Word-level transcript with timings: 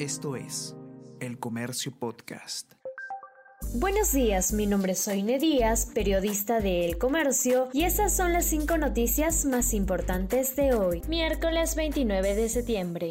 Esto 0.00 0.34
es 0.34 0.74
El 1.20 1.38
Comercio 1.38 1.92
Podcast. 1.92 2.72
Buenos 3.74 4.12
días, 4.12 4.54
mi 4.54 4.66
nombre 4.66 4.92
es 4.92 5.00
Soine 5.00 5.38
Díaz, 5.38 5.90
periodista 5.92 6.60
de 6.60 6.86
El 6.86 6.96
Comercio, 6.96 7.68
y 7.74 7.84
esas 7.84 8.16
son 8.16 8.32
las 8.32 8.46
cinco 8.46 8.78
noticias 8.78 9.44
más 9.44 9.74
importantes 9.74 10.56
de 10.56 10.72
hoy, 10.72 11.02
miércoles 11.06 11.74
29 11.76 12.34
de 12.34 12.48
septiembre. 12.48 13.10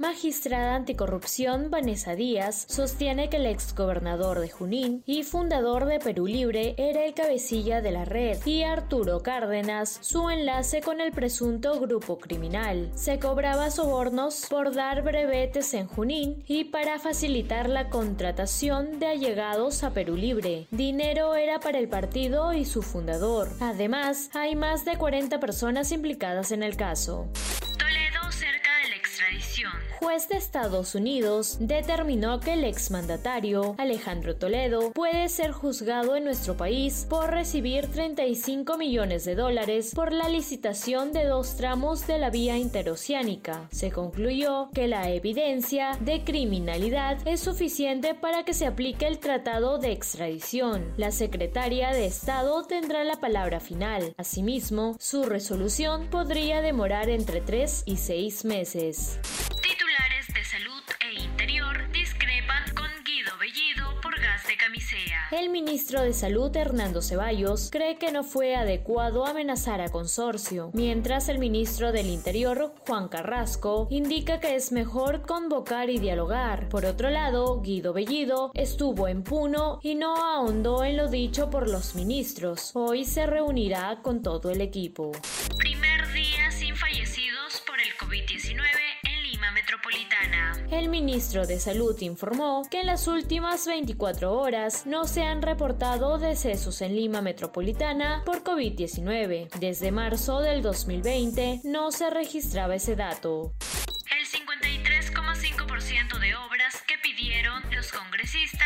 Magistrada 0.00 0.76
anticorrupción 0.76 1.70
Vanessa 1.70 2.16
Díaz 2.16 2.64
sostiene 2.68 3.28
que 3.28 3.36
el 3.36 3.44
exgobernador 3.44 4.40
de 4.40 4.48
Junín 4.48 5.02
y 5.04 5.24
fundador 5.24 5.84
de 5.84 5.98
Perú 5.98 6.26
Libre 6.26 6.74
era 6.78 7.04
el 7.04 7.12
cabecilla 7.12 7.82
de 7.82 7.92
la 7.92 8.06
red 8.06 8.38
y 8.46 8.62
Arturo 8.62 9.22
Cárdenas 9.22 9.98
su 10.00 10.30
enlace 10.30 10.80
con 10.80 11.02
el 11.02 11.12
presunto 11.12 11.78
grupo 11.78 12.18
criminal. 12.18 12.90
Se 12.94 13.18
cobraba 13.18 13.70
sobornos 13.70 14.46
por 14.48 14.74
dar 14.74 15.02
brevetes 15.02 15.74
en 15.74 15.86
Junín 15.86 16.42
y 16.48 16.64
para 16.64 16.98
facilitar 16.98 17.68
la 17.68 17.90
contratación 17.90 18.98
de 19.00 19.06
allegados 19.06 19.84
a 19.84 19.90
Perú 19.92 20.16
Libre. 20.16 20.66
Dinero 20.70 21.34
era 21.34 21.60
para 21.60 21.78
el 21.78 21.88
partido 21.88 22.54
y 22.54 22.64
su 22.64 22.80
fundador. 22.80 23.50
Además, 23.60 24.30
hay 24.32 24.56
más 24.56 24.86
de 24.86 24.96
40 24.96 25.38
personas 25.40 25.92
implicadas 25.92 26.52
en 26.52 26.62
el 26.62 26.76
caso. 26.78 27.28
Juez 30.00 30.28
de 30.28 30.36
Estados 30.36 30.94
Unidos 30.94 31.58
determinó 31.60 32.40
que 32.40 32.54
el 32.54 32.64
exmandatario 32.64 33.74
Alejandro 33.78 34.34
Toledo 34.34 34.92
puede 34.92 35.28
ser 35.28 35.52
juzgado 35.52 36.16
en 36.16 36.24
nuestro 36.24 36.56
país 36.56 37.06
por 37.08 37.30
recibir 37.30 37.86
35 37.86 38.78
millones 38.78 39.24
de 39.24 39.34
dólares 39.34 39.92
por 39.94 40.12
la 40.12 40.28
licitación 40.28 41.12
de 41.12 41.26
dos 41.26 41.56
tramos 41.56 42.06
de 42.06 42.18
la 42.18 42.30
vía 42.30 42.56
interoceánica. 42.56 43.68
Se 43.70 43.92
concluyó 43.92 44.70
que 44.72 44.88
la 44.88 45.10
evidencia 45.10 45.98
de 46.00 46.24
criminalidad 46.24 47.18
es 47.26 47.40
suficiente 47.40 48.14
para 48.14 48.44
que 48.44 48.54
se 48.54 48.66
aplique 48.66 49.06
el 49.06 49.18
tratado 49.18 49.78
de 49.78 49.92
extradición. 49.92 50.92
La 50.96 51.10
secretaria 51.10 51.90
de 51.90 52.06
Estado 52.06 52.64
tendrá 52.64 53.04
la 53.04 53.20
palabra 53.20 53.60
final. 53.60 54.14
Asimismo, 54.16 54.96
su 54.98 55.24
resolución 55.24 56.08
podría 56.08 56.62
demorar 56.62 57.10
entre 57.10 57.40
3 57.40 57.82
y 57.86 57.96
6 57.98 58.44
meses. 58.44 59.19
El 65.30 65.48
ministro 65.48 66.02
de 66.02 66.12
Salud, 66.12 66.54
Hernando 66.56 67.02
Ceballos, 67.02 67.70
cree 67.70 67.96
que 67.96 68.10
no 68.10 68.24
fue 68.24 68.56
adecuado 68.56 69.24
amenazar 69.24 69.80
a 69.80 69.88
consorcio, 69.88 70.70
mientras 70.74 71.28
el 71.28 71.38
ministro 71.38 71.92
del 71.92 72.06
Interior, 72.06 72.74
Juan 72.86 73.08
Carrasco, 73.08 73.86
indica 73.90 74.40
que 74.40 74.56
es 74.56 74.72
mejor 74.72 75.22
convocar 75.22 75.88
y 75.88 75.98
dialogar. 75.98 76.68
Por 76.68 76.84
otro 76.84 77.10
lado, 77.10 77.60
Guido 77.60 77.92
Bellido 77.92 78.50
estuvo 78.54 79.08
en 79.08 79.22
Puno 79.22 79.78
y 79.82 79.94
no 79.94 80.16
ahondó 80.16 80.84
en 80.84 80.96
lo 80.96 81.08
dicho 81.08 81.48
por 81.48 81.68
los 81.68 81.94
ministros. 81.94 82.72
Hoy 82.74 83.04
se 83.04 83.26
reunirá 83.26 84.00
con 84.02 84.22
todo 84.22 84.50
el 84.50 84.60
equipo. 84.60 85.12
El 90.70 90.88
ministro 90.88 91.48
de 91.48 91.58
Salud 91.58 92.00
informó 92.00 92.62
que 92.70 92.80
en 92.80 92.86
las 92.86 93.08
últimas 93.08 93.66
24 93.66 94.32
horas 94.32 94.86
no 94.86 95.04
se 95.04 95.24
han 95.24 95.42
reportado 95.42 96.16
decesos 96.18 96.80
en 96.80 96.94
Lima 96.94 97.20
Metropolitana 97.22 98.22
por 98.24 98.44
COVID-19. 98.44 99.50
Desde 99.58 99.90
marzo 99.90 100.38
del 100.40 100.62
2020 100.62 101.62
no 101.64 101.90
se 101.90 102.08
registraba 102.10 102.76
ese 102.76 102.94
dato. 102.94 103.52
El 104.16 104.24
53,5% 104.26 106.20
de 106.20 106.36
obras 106.36 106.82
que 106.86 106.98
pidieron 106.98 107.62
los 107.74 107.90
congresistas 107.90 108.59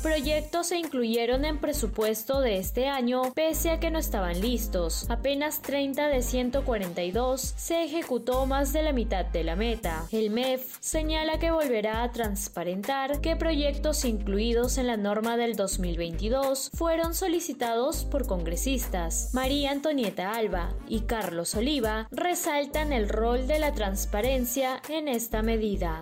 proyectos 0.00 0.68
se 0.68 0.78
incluyeron 0.78 1.44
en 1.44 1.58
presupuesto 1.58 2.40
de 2.40 2.58
este 2.58 2.88
año 2.88 3.32
pese 3.34 3.70
a 3.70 3.80
que 3.80 3.90
no 3.90 3.98
estaban 3.98 4.40
listos. 4.40 5.08
Apenas 5.08 5.62
30 5.62 6.08
de 6.08 6.22
142 6.22 7.40
se 7.40 7.84
ejecutó 7.84 8.46
más 8.46 8.72
de 8.72 8.82
la 8.82 8.92
mitad 8.92 9.24
de 9.24 9.44
la 9.44 9.56
meta. 9.56 10.06
El 10.10 10.30
MEF 10.30 10.76
señala 10.80 11.38
que 11.38 11.50
volverá 11.50 12.02
a 12.02 12.12
transparentar 12.12 13.20
qué 13.20 13.36
proyectos 13.36 14.04
incluidos 14.04 14.78
en 14.78 14.86
la 14.86 14.96
norma 14.96 15.36
del 15.36 15.56
2022 15.56 16.70
fueron 16.74 17.14
solicitados 17.14 18.04
por 18.04 18.26
congresistas. 18.26 19.30
María 19.32 19.70
Antonieta 19.70 20.32
Alba 20.32 20.74
y 20.88 21.00
Carlos 21.00 21.54
Oliva 21.54 22.08
resaltan 22.10 22.92
el 22.92 23.08
rol 23.08 23.46
de 23.46 23.58
la 23.58 23.72
transparencia 23.72 24.80
en 24.88 25.08
esta 25.08 25.42
medida. 25.42 26.00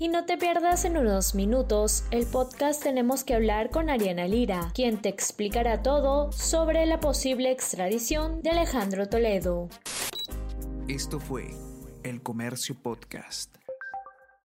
Y 0.00 0.08
no 0.08 0.24
te 0.26 0.38
pierdas 0.38 0.84
en 0.84 0.96
unos 0.96 1.34
minutos 1.34 2.04
el 2.12 2.24
podcast 2.24 2.80
Tenemos 2.82 3.24
que 3.24 3.34
hablar 3.34 3.70
con 3.70 3.90
Ariana 3.90 4.28
Lira, 4.28 4.70
quien 4.72 5.02
te 5.02 5.08
explicará 5.08 5.82
todo 5.82 6.30
sobre 6.30 6.86
la 6.86 7.00
posible 7.00 7.50
extradición 7.50 8.40
de 8.42 8.50
Alejandro 8.50 9.08
Toledo. 9.08 9.68
Esto 10.86 11.18
fue 11.18 11.50
El 12.04 12.22
Comercio 12.22 12.76
Podcast. 12.80 13.57